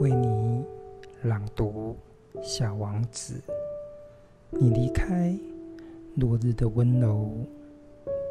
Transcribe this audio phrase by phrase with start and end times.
[0.00, 0.64] 为你
[1.22, 1.96] 朗读
[2.40, 3.34] 《小王子》。
[4.50, 5.36] 你离开
[6.14, 7.28] 落日的温柔，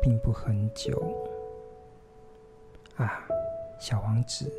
[0.02, 1.14] 并不很久。
[2.96, 3.28] 啊，
[3.80, 4.50] 小王子，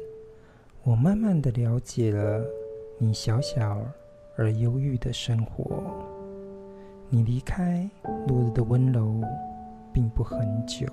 [0.82, 2.44] 我慢慢的了解了
[2.98, 3.80] 你小小
[4.36, 5.82] 而忧郁的生活。
[7.08, 7.88] 你离开
[8.26, 9.22] 落日的温柔，
[9.94, 10.86] 并不很久。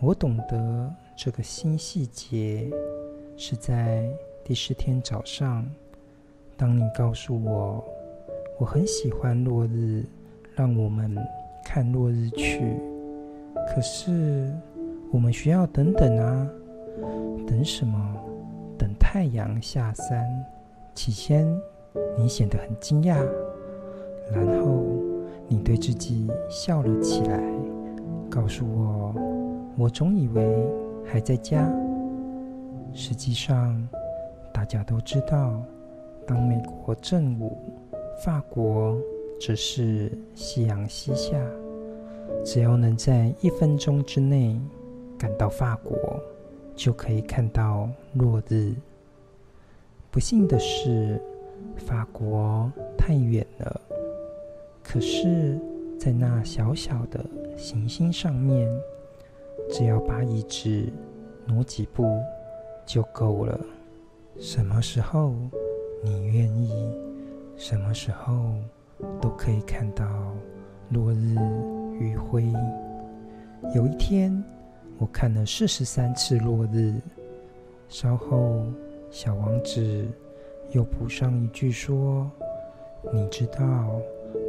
[0.00, 2.70] 我懂得这个新细节，
[3.36, 4.10] 是在
[4.42, 5.64] 第四天早上，
[6.56, 7.84] 当你告诉我，
[8.58, 10.04] 我很喜欢落日，
[10.56, 11.16] 让我们
[11.64, 12.74] 看落日去。
[13.68, 14.52] 可是
[15.12, 16.48] 我们需要等等啊，
[17.46, 18.16] 等什么？
[18.76, 20.26] 等太阳下山。
[20.94, 21.46] 起先
[22.18, 23.14] 你显得很惊讶，
[24.32, 24.82] 然后
[25.46, 27.40] 你对自己笑了起来，
[28.28, 29.14] 告诉我，
[29.78, 30.66] 我总以为
[31.04, 31.72] 还在家。
[32.92, 33.88] 实际上，
[34.52, 35.62] 大家都知道，
[36.26, 37.56] 当美国正午，
[38.24, 38.96] 法国
[39.40, 41.38] 则是夕阳西下。
[42.44, 44.58] 只要能在一分钟之内
[45.18, 46.20] 赶到法国，
[46.74, 48.72] 就可以看到落日。
[50.10, 51.20] 不幸的是，
[51.76, 53.80] 法国太远了。
[54.82, 55.58] 可是，
[55.98, 57.24] 在那小小的
[57.56, 58.68] 行星上面，
[59.70, 60.86] 只要把椅子
[61.46, 62.18] 挪几步
[62.86, 63.60] 就够了。
[64.38, 65.34] 什么时候
[66.02, 66.70] 你愿意，
[67.56, 68.54] 什么时候
[69.20, 70.06] 都可以看到
[70.90, 71.36] 落日
[71.98, 72.44] 余晖。
[73.74, 74.42] 有一天，
[74.98, 76.94] 我看了四十三次落日。
[77.88, 78.62] 稍后，
[79.10, 80.06] 小王子
[80.70, 82.30] 又补上一句说
[83.12, 84.00] ：“你知道，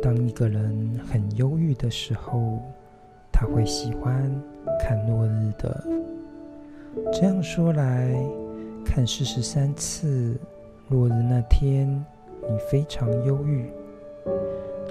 [0.01, 2.59] 当一个人很忧郁的时候，
[3.31, 4.31] 他会喜欢
[4.79, 5.83] 看落日的。”
[7.11, 8.13] 这样说来，
[8.85, 10.37] 看四十三次
[10.89, 11.87] 落日那天，
[12.41, 13.65] 你非常忧郁。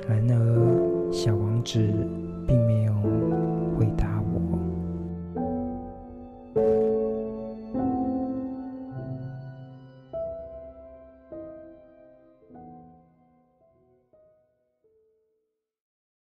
[0.08, 1.80] 然而，小王子。